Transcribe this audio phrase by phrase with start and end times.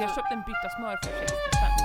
[0.00, 1.76] Jag köpte en bytta smör för 60 spänn.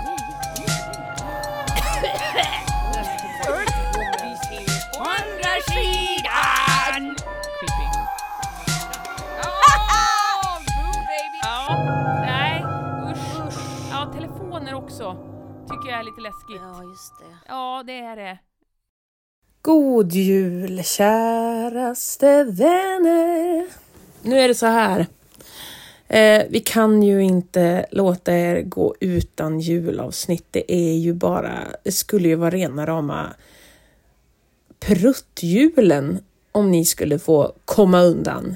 [7.60, 7.88] Creepy.
[11.44, 11.78] Ja,
[12.22, 12.66] nej,
[13.12, 13.54] usch.
[13.92, 15.16] Ja, telefoner också.
[15.70, 16.62] Tycker jag är lite läskigt.
[16.62, 17.38] Ja, just det.
[17.48, 18.40] Ja, det är det.
[19.62, 23.68] God jul käraste vänner.
[24.22, 25.06] Nu är det så här.
[26.12, 30.46] Eh, vi kan ju inte låta er gå utan julavsnitt.
[30.52, 33.34] Det är ju bara, det skulle ju vara rena rama
[34.80, 36.20] pruttjulen
[36.52, 38.56] om ni skulle få komma undan.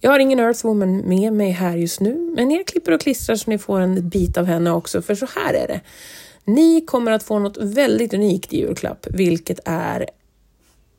[0.00, 3.50] Jag har ingen Earthwoman med mig här just nu, men jag klipper och klistrar så
[3.50, 5.80] ni får en bit av henne också, för så här är det.
[6.44, 10.10] Ni kommer att få något väldigt unikt i julklapp, vilket är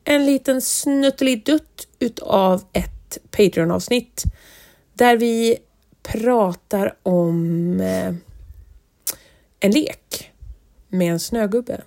[0.04, 4.24] en liten snuttelidutt utav ett Patreon-avsnitt
[4.98, 5.58] där vi
[6.02, 8.14] pratar om eh,
[9.60, 10.32] en lek
[10.88, 11.80] med en snögubbe.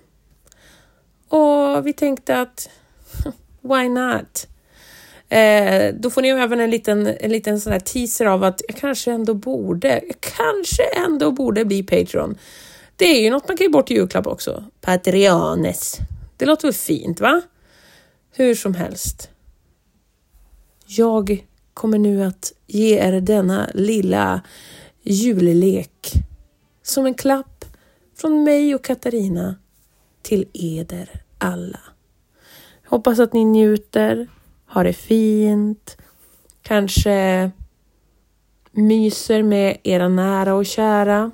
[1.28, 2.68] Och vi tänkte att
[3.60, 4.46] why not?
[5.28, 8.76] Eh, då får ni även en liten, en liten sån här teaser av att jag
[8.76, 12.38] kanske ändå borde, jag kanske ändå borde bli Patreon.
[12.96, 14.64] Det är ju något man kan ge bort i julklapp också.
[14.80, 15.98] Patreones.
[16.36, 17.42] Det låter väl fint, va?
[18.30, 19.30] Hur som helst.
[20.86, 24.40] Jag kommer nu att ge er denna lilla
[25.02, 26.12] jullek
[26.82, 27.64] som en klapp
[28.16, 29.56] från mig och Katarina
[30.22, 31.80] till eder alla.
[32.86, 34.28] Hoppas att ni njuter,
[34.66, 35.96] har det fint,
[36.62, 37.50] kanske
[38.70, 41.30] myser med era nära och kära.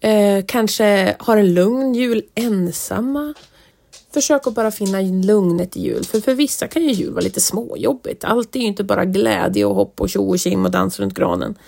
[0.00, 3.34] Eh, kanske har en lugn jul ensamma.
[4.12, 7.40] Försök att bara finna lugnet i jul, för för vissa kan ju jul vara lite
[7.40, 8.24] småjobbigt.
[8.24, 11.14] Allt är ju inte bara glädje och hopp och tjo och kim och dans runt
[11.14, 11.58] granen.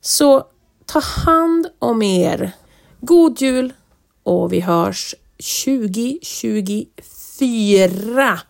[0.00, 0.44] Så
[0.86, 2.52] ta hand om er.
[3.00, 3.72] God jul
[4.22, 5.14] och vi hörs
[5.64, 8.40] 2024.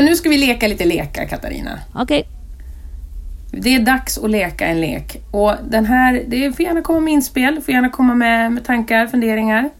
[0.00, 1.78] Men nu ska vi leka lite lekar, Katarina.
[1.94, 2.28] Okej.
[3.52, 5.22] Det är dags att leka en lek.
[5.30, 9.06] Och den här, det får gärna komma med inspel, får gärna komma med, med tankar,
[9.06, 9.70] funderingar.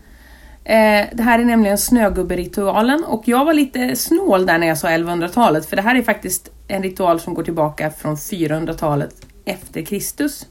[0.64, 4.88] Eh, det här är nämligen snögubberitualen och jag var lite snål där när jag sa
[4.88, 9.14] 1100-talet för det här är faktiskt en ritual som går tillbaka från 400-talet
[9.44, 10.46] efter Kristus.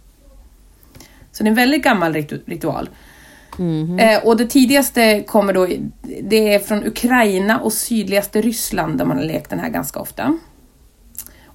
[1.32, 2.90] Så det är en väldigt gammal ritu- ritual.
[4.00, 5.68] Eh, och det tidigaste kommer då,
[6.22, 10.38] det är från Ukraina och sydligaste Ryssland där man har lekt den här ganska ofta.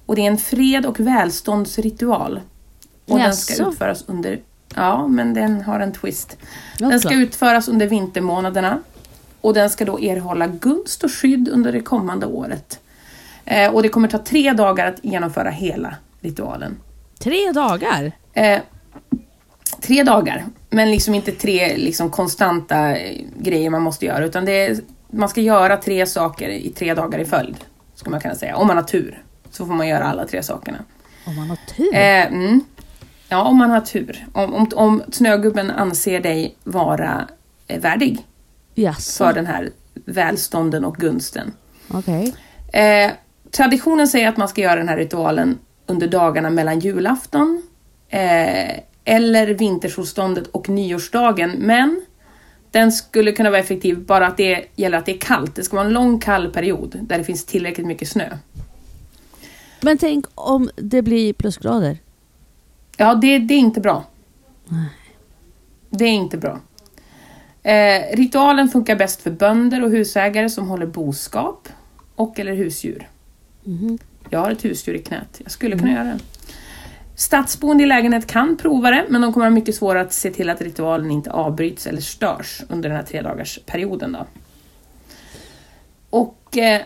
[0.05, 2.41] Och det är en fred och välståndsritual.
[3.07, 4.39] Och den ska utföras under,
[4.75, 6.37] ja men den har en twist.
[6.79, 8.79] Den ska utföras under vintermånaderna
[9.41, 12.79] och den ska då erhålla gunst och skydd under det kommande året.
[13.45, 16.77] Eh, och det kommer ta tre dagar att genomföra hela ritualen.
[17.19, 18.11] Tre dagar?
[18.33, 18.59] Eh,
[19.81, 24.51] tre dagar, men liksom inte tre liksom konstanta eh, grejer man måste göra, utan det
[24.51, 24.77] är,
[25.09, 27.55] man ska göra tre saker i tre dagar i följd,
[27.95, 28.55] skulle man kunna säga.
[28.55, 30.77] Om man har tur, så får man göra alla tre sakerna.
[31.25, 31.93] Om man har tur.
[31.93, 32.61] Eh, mm.
[33.29, 34.27] Ja, om man har tur.
[34.33, 37.27] Om, om, om snögubben anser dig vara
[37.67, 38.25] eh, värdig
[38.73, 39.23] Jaså?
[39.23, 39.69] för den här
[40.05, 41.53] välstånden och gunsten.
[41.87, 42.35] Okej.
[42.73, 43.11] Eh,
[43.51, 47.61] traditionen säger att man ska göra den här ritualen under dagarna mellan julafton
[48.09, 52.05] eh, eller vintersolståndet och nyårsdagen, men
[52.71, 55.55] den skulle kunna vara effektiv bara att det gäller att det är kallt.
[55.55, 58.37] Det ska vara en lång kall period där det finns tillräckligt mycket snö.
[59.81, 61.97] Men tänk om det blir plusgrader?
[62.97, 64.03] Ja, det, det är inte bra.
[64.67, 64.89] Nej.
[65.89, 66.59] Det är inte bra.
[67.63, 71.69] Eh, ritualen funkar bäst för bönder och husägare som håller boskap
[72.15, 73.09] och eller husdjur.
[73.63, 73.97] Mhm.
[74.29, 75.41] Jag har ett husdjur i knät.
[75.43, 76.19] Jag skulle kunna göra det.
[77.15, 80.49] Stadsboende i lägenhet kan prova det, men de kommer ha mycket svårare att se till
[80.49, 84.11] att ritualen inte avbryts eller störs under den här tre dagars perioden.
[84.11, 84.25] Då.
[86.09, 86.81] Och eh,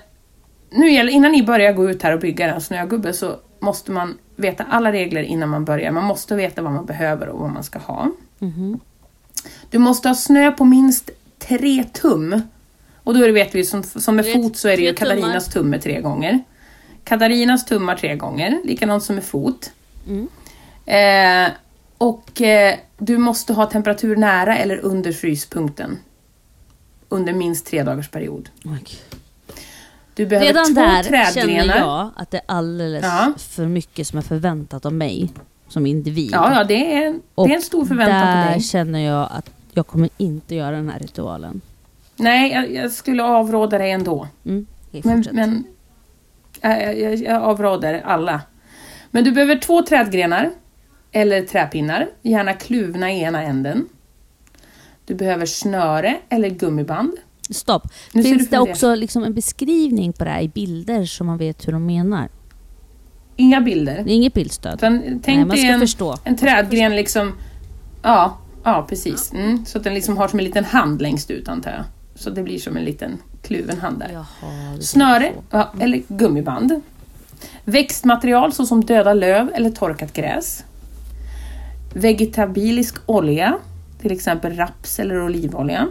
[0.69, 4.17] nu gäller, innan ni börjar gå ut här och bygga en snögubbe så måste man
[4.35, 5.91] veta alla regler innan man börjar.
[5.91, 8.11] Man måste veta vad man behöver och vad man ska ha.
[8.39, 8.79] Mhm.
[9.69, 11.09] Du måste ha snö på minst
[11.39, 12.41] tre tum.
[13.03, 14.93] Och då vet vi, som, som med fot så är det ju.
[14.93, 16.39] Katarinas tumme tre gånger.
[17.03, 19.71] Katarinas tummar tre gånger, likadant som med fot.
[20.07, 20.27] Mm.
[20.85, 21.51] Eh,
[21.97, 25.99] och eh, du måste ha temperatur nära eller under fryspunkten.
[27.09, 28.49] Under minst tre dagars period.
[28.65, 28.99] Okej.
[30.15, 31.61] Du behöver Redan två där trädgrenar.
[31.63, 33.33] känner jag att det är alldeles Ja.
[33.37, 35.33] för mycket som är förväntat av mig.
[35.67, 36.29] som individ.
[36.33, 38.61] Ja, ja det, är, det Och är en stor förväntan där på dig.
[38.61, 41.61] känner jag att jag kommer inte göra den här ritualen.
[42.15, 44.27] Nej, jag, jag skulle avråda dig ändå.
[44.45, 44.65] Mm.
[44.91, 45.63] Men, men
[46.61, 48.41] äh, jag, jag, jag avråder alla.
[49.11, 50.51] Men du behöver två trädgrenar
[51.11, 53.85] eller träpinnar, gärna kluvna i ena änden.
[55.05, 57.13] Du behöver snöre eller gummiband.
[57.49, 57.83] Stopp.
[58.13, 61.67] Nu Finns det också liksom en beskrivning på det här i bilder så man vet
[61.67, 62.29] hur de menar?
[63.35, 64.03] Inga bilder.
[64.03, 64.73] Det är inget bildstöd.
[64.73, 66.17] Utan Nej, tänk man dig ska en, förstå.
[66.23, 67.33] en trädgren liksom...
[68.03, 69.33] Ja, ja precis.
[69.33, 71.83] Mm, så att den liksom har som en liten hand längst ut antar jag.
[72.15, 74.09] Så det blir som en liten kluven hand där.
[74.13, 76.81] Jaha, Snöre ja, eller gummiband.
[77.65, 80.63] Växtmaterial såsom döda löv eller torkat gräs.
[81.93, 83.57] Vegetabilisk olja,
[84.01, 85.87] till exempel raps eller olivolja.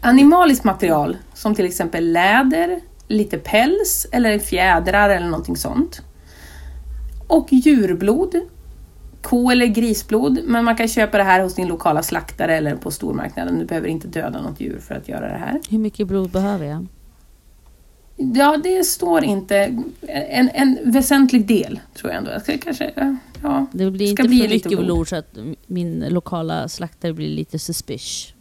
[0.00, 6.02] Animaliskt material som till exempel läder, lite päls eller fjädrar eller någonting sånt.
[7.28, 8.34] Och djurblod,
[9.22, 12.90] ko eller grisblod, men man kan köpa det här hos din lokala slaktare eller på
[12.90, 13.58] stormarknaden.
[13.58, 15.60] Du behöver inte döda något djur för att göra det här.
[15.70, 16.86] Hur mycket blod behöver jag?
[18.20, 19.82] Ja, det står inte.
[20.08, 22.30] En, en väsentlig del, tror jag ändå.
[22.30, 23.66] Jag ska kanske, ja.
[23.72, 24.84] Det blir Ska inte bli för mycket blod.
[24.84, 25.36] blod så att
[25.66, 28.34] min lokala slaktare blir lite suspicious.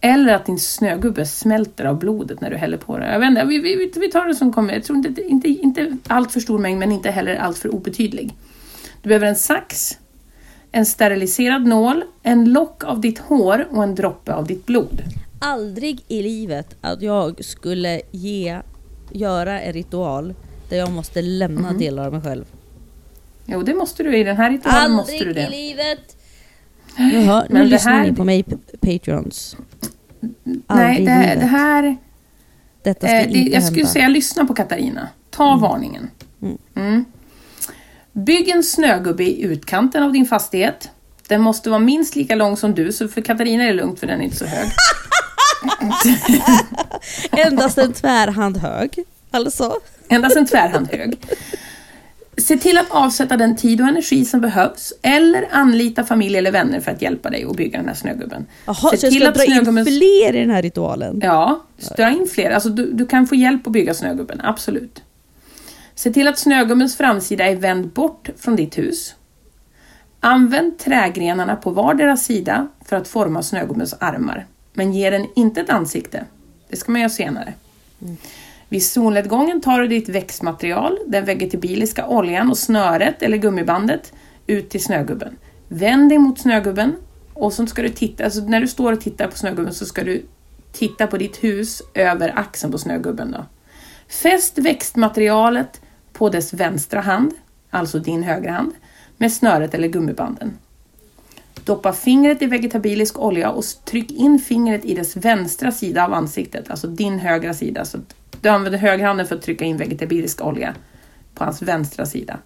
[0.00, 3.12] Eller att din snögubbe smälter av blodet när du häller på det.
[3.12, 4.74] Jag vet inte, vi, vi, vi tar det som kommer.
[4.74, 8.34] Jag tror inte, inte, inte allt för stor mängd, men inte heller allt för obetydlig.
[9.02, 9.98] Du behöver en sax,
[10.72, 15.02] en steriliserad nål, en lock av ditt hår och en droppe av ditt blod.
[15.38, 18.58] Aldrig i livet att jag skulle ge,
[19.12, 20.34] göra en ritual
[20.68, 21.78] där jag måste lämna Mhm.
[21.78, 22.44] delar av mig själv.
[23.46, 24.16] Jo, det måste du.
[24.16, 25.50] I den här ritualen måste Aldrig du i det.
[25.50, 26.16] livet!
[26.98, 29.56] Jaha, nu Men lyssnar här- ni på mig, p- Patrons.
[30.20, 31.96] Nej, Aldrig i det, det här...
[32.82, 33.92] Detta ska Eh, det, inte jag skulle hända.
[33.92, 35.08] säga lyssna på Katarina.
[35.30, 36.10] Ta varningen.
[36.42, 36.58] Mm.
[36.74, 37.04] Mm.
[38.12, 40.90] Bygg en snögubbe i utkanten av din fastighet.
[41.28, 44.06] Den måste vara minst lika lång som du, så för Katarina är det lugnt för
[44.06, 44.66] den är inte så hög.
[47.30, 49.04] Endast en tvärhand hög.
[49.30, 49.76] Alltså.
[50.08, 51.18] Endast en tvärhand hög.
[52.38, 56.80] Se till att avsätta den tid och energi som behövs eller anlita familj eller vänner
[56.80, 58.46] för att hjälpa dig att bygga den här snögubben.
[58.66, 61.20] Jaha, så jag ska dra in snögubben- fler i den här ritualen?
[61.22, 61.64] Ja,
[61.96, 62.50] dra in fler.
[62.50, 65.02] Alltså, du, du kan få hjälp att bygga snögubben, absolut.
[65.94, 69.14] Se till att snögubbens framsida är vänd bort från ditt hus.
[70.20, 75.70] Använd trägrenarna på vardera sida för att forma snögubbens armar, men ge den inte ett
[75.70, 76.24] ansikte.
[76.68, 77.54] Det ska man göra senare.
[78.68, 84.12] Vid solnedgången tar du ditt växtmaterial, den vegetabiliska oljan och snöret eller gummibandet
[84.46, 85.36] ut till snögubben.
[85.68, 86.96] Vänd dig mot snögubben
[87.34, 90.04] och så ska du titta, alltså när du står och tittar på snögubben så ska
[90.04, 90.22] du
[90.72, 93.30] titta på ditt hus över axeln på snögubben.
[93.30, 93.44] Då.
[94.08, 95.80] Fäst växtmaterialet
[96.12, 97.32] på dess vänstra hand,
[97.70, 98.72] alltså din högra hand,
[99.16, 100.58] med snöret eller gummibanden.
[101.66, 106.70] Doppa fingret i vegetabilisk olja och tryck in fingret i dess vänstra sida av ansiktet,
[106.70, 107.84] alltså din högra sida.
[107.84, 107.98] Så
[108.40, 110.74] du använder högerhanden för att trycka in vegetabilisk olja
[111.34, 112.38] på hans vänstra sida.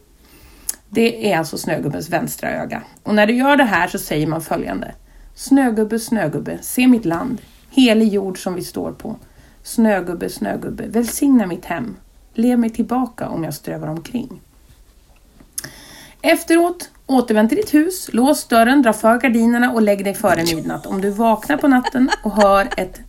[0.89, 2.83] Det är alltså snögubbens vänstra öga.
[3.03, 4.95] Och när du gör det här så säger man följande.
[5.35, 7.41] Snögubbe, snögubbe, se mitt land,
[7.71, 9.17] helig jord som vi står på.
[9.63, 11.97] Snögubbe, snögubbe, välsigna mitt hem.
[12.35, 14.41] Lev mig tillbaka om jag strövar omkring.
[16.23, 20.87] Efteråt, återvänd till ditt hus, lås dörren, dra för gardinerna och lägg dig före midnatt.
[20.87, 23.01] Om du vaknar på natten och hör ett,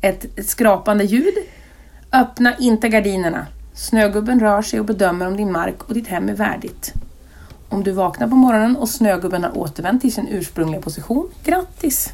[0.00, 1.34] ett skrapande ljud,
[2.12, 3.46] öppna inte gardinerna.
[3.74, 6.92] Snögubben rör sig och bedömer om din mark och ditt hem är värdigt.
[7.68, 12.12] Om du vaknar på morgonen och snögubben har återvänt till sin ursprungliga position, grattis!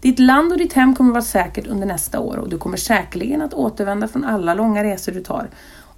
[0.00, 3.42] Ditt land och ditt hem kommer vara säkert under nästa år och du kommer säkerligen
[3.42, 5.48] att återvända från alla långa resor du tar.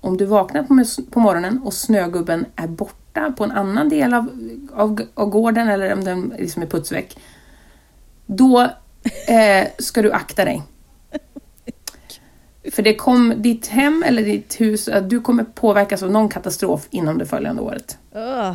[0.01, 0.63] Om du vaknar
[1.11, 4.29] på, morgonen och snögubben är borta borta på en annan del av,
[4.75, 7.17] av, av gården eller om den liksom är putsväck,
[8.27, 8.61] då
[9.29, 10.63] eh, ska du akta dig.
[12.73, 16.87] För det kom, ditt hem eller ditt hus, eh, du kommer påverkas av någon katastrof
[16.91, 17.99] inom det följande året.
[18.15, 18.55] Ugh.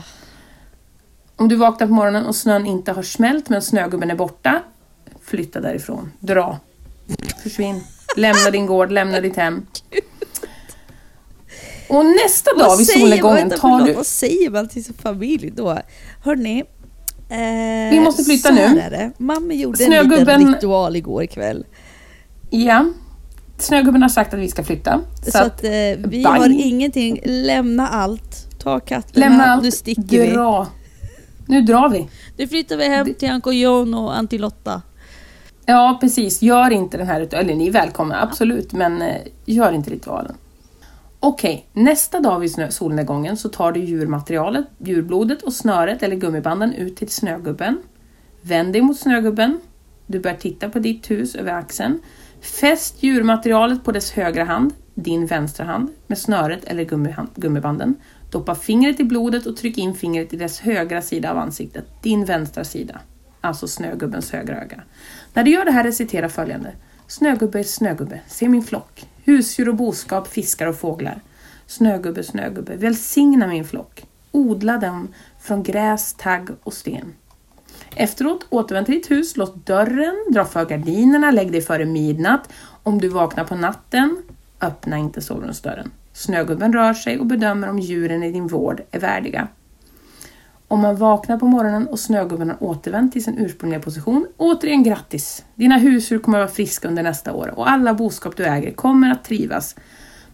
[1.36, 4.62] Om du vaknar på morgonen och snön inte har smält men snögubben är borta,
[5.22, 6.12] flytta därifrån.
[6.20, 6.60] Dra.
[7.44, 7.84] Försvinn.
[8.16, 9.66] Lämna din gård, lämna ditt hem.
[11.90, 13.94] Och nästa dag Vad vid solnedgången tar förlåt, du...
[13.94, 15.78] vad säger man till sin familj då?
[16.24, 16.60] Hörni,
[17.30, 19.12] eh, Vi måste flytta nu.
[19.18, 21.66] Mamma gjorde en liten Snögubben- ritual igår kväll.
[22.50, 22.86] Ja.
[23.60, 25.00] Snögubben har sagt att vi ska flytta.
[25.26, 25.70] Så, Så, att, att, eh,
[26.10, 26.42] vi bang.
[26.42, 30.32] har ingenting, lämna allt, ta katterna, lämna allt, nu sticker vi.
[30.32, 30.68] dra.
[31.48, 32.08] Nu drar vi.
[32.38, 34.82] Nu flyttar vi hem till Anko John och Auntie Lotta.
[35.66, 36.42] Ja, precis.
[36.42, 37.46] Gör inte den här ritualen.
[37.50, 38.74] Eller ni är välkomna, absolut.
[38.74, 39.16] Men eh,
[39.46, 40.36] gör inte ritualen.
[41.20, 46.96] Okej, nästa dag vid solnedgången så tar du djurmaterialet, djurblodet och snöret eller gummibanden ut
[46.96, 47.78] till snögubben.
[48.42, 49.60] Vänd dig mot snögubben.
[50.06, 52.00] Du bör titta på ditt hus över axeln.
[52.42, 56.84] Fäst djurmaterialet på dess högra hand, din vänstra hand, med snöret eller
[57.36, 57.96] gummibanden.
[58.32, 62.26] Doppa fingret i blodet och tryck in fingret i dess högra sida av ansiktet, din
[62.26, 63.00] vänstra sida.
[63.42, 64.84] Alltså snögubbens högra öga.
[65.34, 66.72] När du gör det här recitera följande.
[67.08, 69.06] Snögubbe, snögubbe, se min flock.
[69.28, 71.22] Husdjur och boskap, fiskar och fåglar.
[71.66, 74.06] Snögubbe, snögubbe, välsigna min flock.
[74.32, 75.08] Odla dem
[75.40, 77.14] från gräs, tagg och sten.
[77.96, 82.54] Efteråt, återvänd till ditt hus, låt dörren, dra för gardinerna, lägg dig före midnatt.
[82.84, 84.18] Om du vaknar på natten,
[84.62, 85.92] öppna inte sovrumsdörren.
[86.14, 89.48] Snögubben rör sig och bedömer om djuren i din vård är värdiga.
[90.70, 95.46] Om man vaknar på morgonen och snögubben har återvänt till sin ursprungliga position, återigen grattis!
[95.56, 99.12] Dina husdjur kommer att vara friska under nästa år och alla boskap du äger kommer
[99.12, 99.76] att trivas.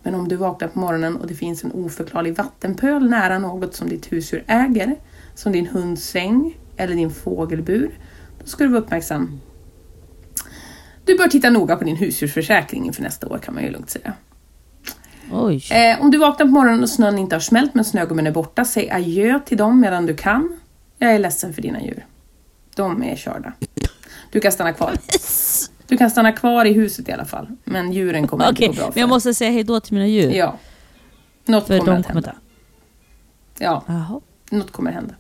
[0.04, 3.90] Men om du vaknar på morgonen och det finns en oförklarlig vattenpöl nära något som
[3.90, 4.96] ditt husdjur äger,
[5.36, 8.00] som din hunds säng eller din fågelbur,
[8.40, 9.40] då ska du vara uppmärksam.
[11.06, 14.14] Du bör titta noga på din husdjursförsäkring inför nästa år kan man ju lugnt säga.
[15.72, 18.66] Eh, om du vaknar på morgonen och snön inte har smält men snögubben är borta,
[18.66, 20.60] säg adjö till dem medan du kan.
[20.98, 22.06] Jag är ledsen för dina djur.
[22.76, 23.54] De är körda.
[24.32, 24.94] Du kan stanna kvar.
[25.88, 27.48] Du kan stanna kvar i huset i alla fall.
[27.64, 29.00] Men djuren kommer Okej, inte gå bra men för.
[29.00, 30.32] jag måste säga hejdå till mina djur.
[30.32, 30.58] Ja.
[31.46, 32.32] Något för kommer de att kommer hända.
[33.60, 33.66] dö.
[33.66, 34.22] Ja, Jaha.
[34.52, 35.16] något kommer hända.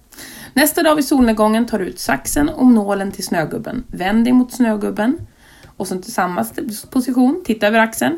[0.53, 3.83] Nästa dag vid solnedgången tar du ut saxen och nålen till snögubben.
[3.87, 5.17] Vänd dig mot snögubben.
[5.77, 6.45] Och sen samma
[6.89, 8.17] position, titta över axeln.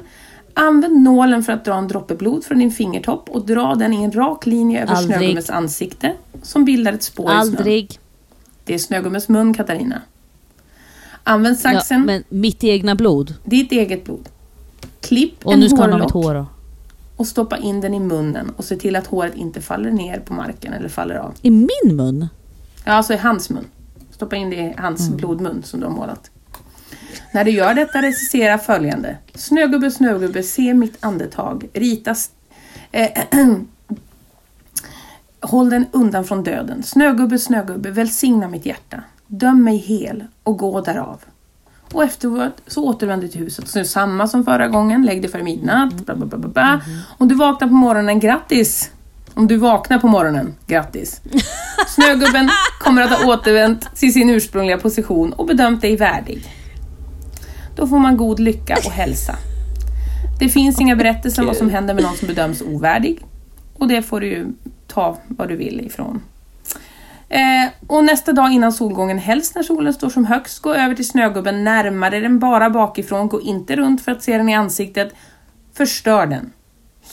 [0.57, 4.03] Använd nålen för att dra en droppe blod från din fingertopp och dra den i
[4.03, 5.17] en rak linje över Aldrig.
[5.17, 7.39] snögubbens ansikte som bildar ett spår i snön.
[7.39, 7.99] Aldrig.
[8.65, 10.01] Det är snögubbens mun, Katarina.
[11.23, 13.33] Använd Ja, saxen, men mitt egna blod.
[13.43, 14.29] ditt eget blod.
[15.01, 16.45] Klipp Och en nu ska hårlock hår
[17.15, 20.33] och stoppa in den i munnen och se till att håret inte faller ner på
[20.33, 21.33] marken eller faller av.
[21.41, 22.27] I min mun?
[22.85, 23.65] Ja, alltså i hans mun.
[24.11, 26.31] Stoppa in det i hans blodmun som du har målat.
[27.35, 29.17] När du gör detta recensera följande.
[29.33, 31.67] Snögubbe, snögubbe, se mitt andetag.
[31.73, 32.29] Ritas...
[32.91, 33.09] Eh,
[35.39, 36.83] håll den undan från döden.
[36.83, 39.03] Snögubbe, snögubbe, välsigna mitt hjärta.
[39.27, 41.21] Döm mig hel och gå därav.
[41.93, 43.67] Och efteråt så återvänder du till huset.
[43.67, 45.05] Så samma som förra gången.
[45.05, 45.93] Lägg dig före midnatt.
[45.93, 46.81] Bla, bla, bla, bla, bla.
[47.17, 48.91] Om du vaknar på morgonen, grattis!
[49.33, 51.21] Om du vaknar på morgonen, grattis!
[51.87, 52.49] Snögubben
[52.79, 56.54] kommer att ha återvänt till sin ursprungliga position och bedömt dig värdig.
[57.75, 59.35] Då får man god lycka och hälsa.
[60.39, 63.19] Det finns inga berättelser om vad som händer med någon som bedöms ovärdig.
[63.73, 64.47] Och det får du ju
[64.87, 66.21] ta vad du vill ifrån.
[67.29, 67.39] Eh,
[67.87, 71.63] och nästa dag innan solgången, helst när solen står som högst, gå över till snögubben
[71.63, 73.27] närmare den bara bakifrån.
[73.27, 75.13] Gå inte runt för att se den i ansiktet.
[75.73, 76.51] Förstör den.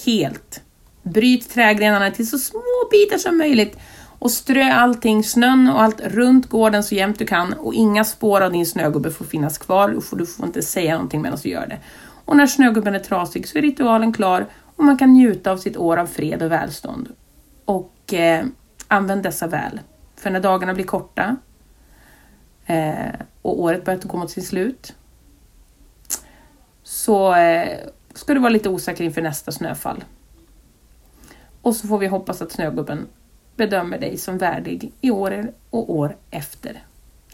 [0.07, 0.61] Helt.
[1.03, 3.79] Bryt trädgrenarna till så små bitar som möjligt
[4.23, 8.41] och strö allting, snön och allt runt gården så jämnt du kan och inga spår
[8.41, 9.89] av din snögubbe får finnas kvar.
[9.89, 11.79] Du får, du får inte säga någonting medan du gör det.
[12.25, 15.77] Och när snögubben är trasig så är ritualen klar och man kan njuta av sitt
[15.77, 17.09] år av fred och välstånd.
[17.65, 18.45] Och eh,
[18.89, 19.81] använd dessa väl.
[20.17, 21.37] För när dagarna blir korta
[22.67, 24.95] eh, och året börjar gå mot sitt slut
[26.83, 27.79] så eh,
[28.15, 30.05] ska du vara lite osäker inför nästa snöfall.
[31.63, 33.07] Och så får vi hoppas att snögubben
[33.57, 36.83] bedömer dig som värdig i år och år efter.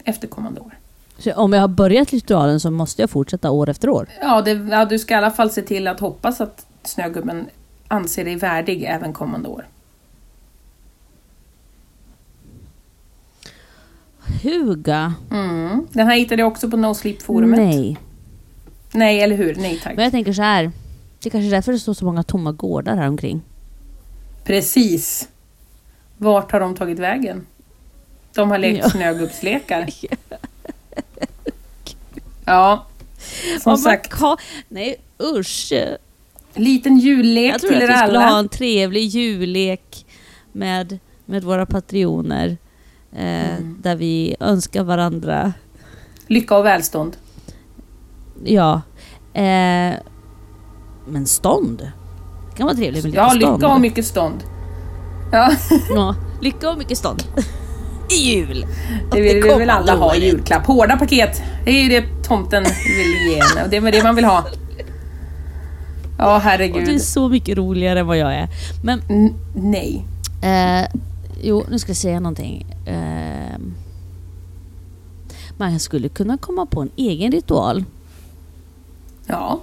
[0.03, 0.77] Efterkommande år.
[1.17, 4.07] Så om jag har börjat ritualen så måste jag fortsätta år efter år?
[4.21, 7.45] Ja, det, ja, du ska i alla fall se till att hoppas att snögubben
[7.87, 9.65] anser dig värdig även kommande år.
[14.43, 15.13] Huga?
[15.31, 15.87] Mm.
[15.91, 17.59] Den här hittade jag också på No Sleep-forumet.
[17.59, 17.97] Nej.
[18.91, 19.55] Nej, eller hur?
[19.55, 19.95] Nej tack.
[19.95, 20.71] Men jag tänker så här.
[21.19, 23.41] Det är kanske är därför det står så många tomma gårdar här omkring.
[24.43, 25.29] Precis.
[26.21, 27.45] Vart har de tagit vägen?
[28.33, 28.89] De har lekt Ja.
[28.89, 29.89] snögubbslekar.
[32.45, 32.85] Ja,
[33.63, 34.13] som Vad sagt.
[34.67, 34.95] Nej
[35.35, 35.73] usch.
[36.53, 38.29] Liten jullek Jag tror till att er vi skulle alla.
[38.29, 40.05] ha en trevlig jullek
[40.51, 42.57] med, med våra patrioner.
[43.15, 43.77] Eh, Mm.
[43.81, 45.53] Där vi önskar varandra,
[46.27, 47.17] Lycka och välstånd.
[48.43, 48.81] ja.
[49.33, 49.93] Eh,
[51.07, 51.91] men stånd?
[52.51, 53.53] Det kan vara trevligt med lite Ja, stånd.
[53.61, 54.43] lycka och mycket stånd.
[55.31, 55.51] Ja,
[55.89, 57.23] Ja, lycka och mycket stånd.
[58.09, 58.65] I jul!
[59.11, 60.65] det vill vi väl kommande alla ha i julklapp.
[60.65, 61.41] Hårda paket.
[61.65, 63.63] Det är ju det tomten vill ge en.
[63.63, 64.45] och Det är det man vill ha.
[66.17, 67.01] Ja, Och det är herregud.
[67.01, 68.47] så mycket roligare än vad jag är.
[68.83, 70.05] Men N- nej.
[70.41, 70.87] Eh,
[71.41, 72.65] jo, nu ska jag säga någonting.
[72.85, 73.59] Eh,
[75.57, 77.83] man skulle kunna komma på en egen ritual.
[79.25, 79.59] Ja.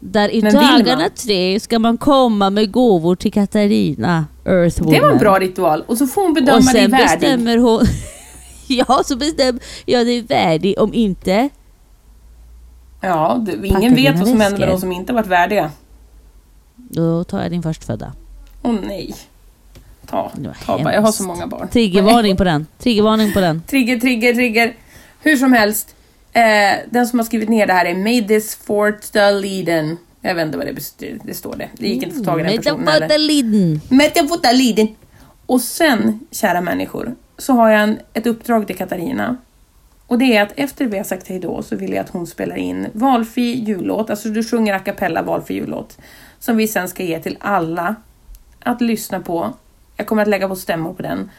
[0.00, 4.94] Där i Men dagarna tre ska man komma med gåvor till Katarina, Earthwoman.
[4.94, 5.84] Det var en bra ritual.
[5.86, 7.20] Och så får hon bedöma Och dig sen värdig.
[7.20, 7.84] bestämmer hon...
[8.68, 10.74] ja, så bestämmer jag dig värdig.
[10.78, 11.48] Om inte,
[13.00, 15.70] Ja, du, ingen vet vad som händer med de som inte varit värdiga.
[16.76, 18.12] då tar jag din förstfödda.
[18.62, 19.14] Åh nej.
[20.06, 20.32] Ta,
[20.66, 20.94] ta bara.
[20.94, 21.68] Jag har så många barn.
[21.68, 22.66] Triggervarning på den.
[22.78, 23.62] Triggervarning på den.
[23.62, 24.76] Trigger, trigger, trigger.
[25.20, 25.94] Hur som helst.
[26.32, 29.96] Eh, den som har skrivit ner det här är Made this fort the leaden.
[30.20, 31.68] Jag vet inte vad det, bestyr, det står det.
[31.72, 33.00] Det gick inte att få tag i den personen heller.
[33.00, 33.80] Metamorfoliden.
[33.88, 34.88] Metafotaliden.
[35.46, 39.36] Och sen, kära människor, så har jag en, ett uppdrag till Katarina.
[40.06, 42.26] Och det är att efter vi har sagt hej då så vill jag att hon
[42.26, 45.98] spelar in valfri jullåt, alltså du sjunger a cappella valfri jullåt,
[46.38, 47.94] som vi sen ska ge till alla
[48.60, 49.52] att lyssna på.
[49.96, 51.30] Jag kommer att lägga på stämmor på den.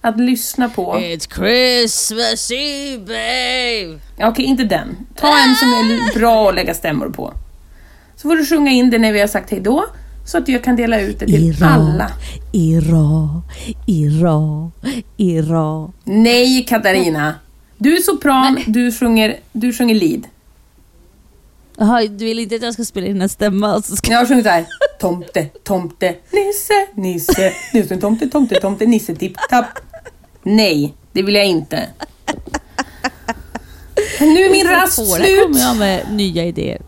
[0.00, 0.94] Att lyssna på.
[0.94, 4.00] It's Christmas Eve babe!
[4.16, 4.96] Ja, Okej, inte den.
[5.16, 7.32] Ta en som är bra att lägga stämmor på.
[8.16, 9.86] Så får du sjunga in det när vi har sagt hej då,
[10.26, 12.10] så att jag kan dela ut det till Ira, alla.
[12.52, 13.42] Ira,
[13.86, 14.70] Ira,
[15.16, 15.92] Ira.
[16.04, 17.34] Nej, Katarina!
[17.78, 20.26] Du är sopran, du sjunger, du sjunger lead.
[21.78, 23.74] Jaha, du vill inte att jag ska spela in en stämma?
[23.74, 24.10] och Så ska...
[24.12, 24.66] Jag har sjungit såhär.
[25.00, 29.66] Tomte, tomte, nisse, nisse, nisse, tomte, tomte, tomte, nisse, tipp, tapp.
[30.42, 31.88] Nej, det vill jag inte.
[34.20, 36.80] Nu är min rast Där slut kommer jag med nya idéer.
[36.80, 36.86] och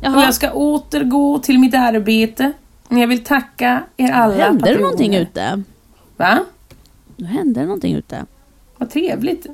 [0.00, 2.52] Jaha, jag ska återgå till mitt arbete.
[2.88, 4.82] Men jag vill tacka er alla hände det patrioner.
[4.82, 5.62] någonting ute?
[6.16, 6.38] Va?
[7.16, 8.24] Nu hände det någonting ute.
[8.78, 9.46] Vad trevligt.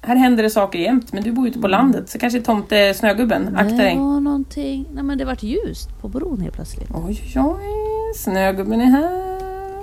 [0.00, 2.10] Här händer det saker jämt, men du bor ute på landet.
[2.10, 3.56] Så kanske tomte Snögubben.
[3.56, 3.96] Akta det dig.
[3.98, 4.86] var någonting...
[4.92, 6.88] Nej men det vart ljust på bron helt plötsligt.
[6.94, 8.14] Oj, oj, oj.
[8.16, 9.82] Snögubben är här.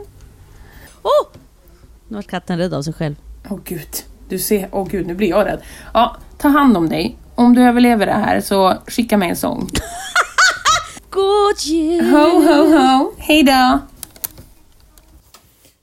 [1.02, 1.28] Oh!
[2.08, 3.16] Nu vart katten rädd av sig själv.
[3.50, 3.90] Åh gud,
[4.30, 5.62] du ser, åh gud, nu blir jag rädd.
[5.94, 7.18] Ja, ta hand om dig.
[7.36, 9.70] Om du överlever det här så skicka mig en sång.
[11.10, 12.06] God jul!
[12.06, 13.12] Ho, ho, ho.
[13.18, 13.80] Hej då!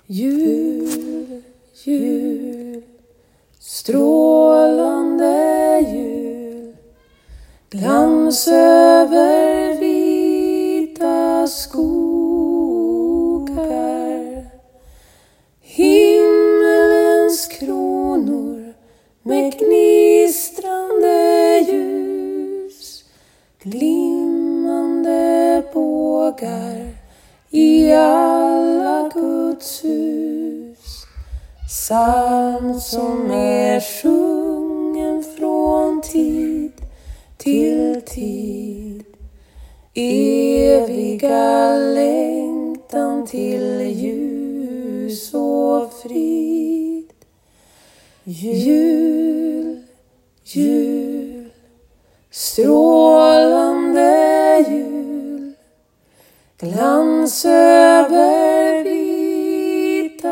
[0.07, 1.43] Jul,
[1.85, 2.83] jul,
[3.61, 5.27] strålande
[5.93, 6.77] jul
[7.71, 12.10] Glans över vita skogar
[19.23, 23.05] med gnistrande ljus
[23.63, 26.89] Glimmande bågar
[27.51, 31.07] i alla Guds hus.
[31.69, 36.73] Psalm som är sjungen från tid
[37.37, 39.05] till tid.
[39.95, 46.60] Eviga längtan till ljus och frid.
[48.33, 49.83] Jul,
[50.45, 51.51] jul,
[52.31, 54.05] strålande
[54.69, 55.55] jul
[56.59, 60.31] Glans över vita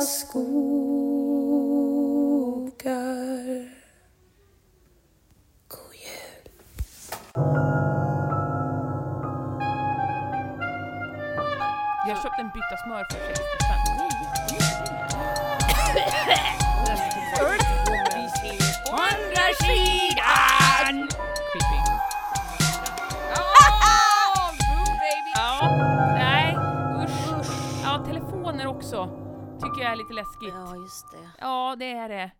[0.00, 0.60] skogar
[5.68, 6.50] God jul!
[12.08, 14.39] Jag köpte en bytta smör för 60 spänn.
[30.20, 30.36] Usch.
[30.40, 30.82] Ja, läskigt.
[30.82, 31.30] just det.
[31.38, 32.30] Ja, det är det.